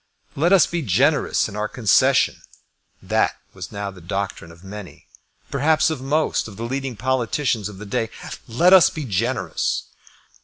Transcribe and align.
Let 0.35 0.51
us 0.51 0.65
be 0.65 0.81
generous 0.81 1.47
in 1.47 1.55
our 1.55 1.67
concession. 1.67 2.41
That 3.03 3.35
was 3.53 3.71
now 3.71 3.91
the 3.91 4.01
doctrine 4.01 4.51
of 4.51 4.63
many, 4.63 5.05
perhaps 5.51 5.91
of 5.91 6.01
most 6.01 6.47
of 6.47 6.57
the 6.57 6.63
leading 6.65 6.95
politicians 6.97 7.69
of 7.69 7.77
the 7.77 7.85
day. 7.85 8.09
Let 8.47 8.73
us 8.73 8.89
be 8.89 9.05
generous. 9.05 9.83